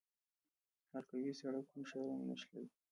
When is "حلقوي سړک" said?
0.91-1.65